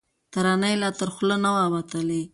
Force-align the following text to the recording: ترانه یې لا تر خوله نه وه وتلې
ترانه 0.33 0.67
یې 0.71 0.77
لا 0.83 0.89
تر 0.99 1.09
خوله 1.15 1.35
نه 1.43 1.49
وه 1.55 1.65
وتلې 1.73 2.21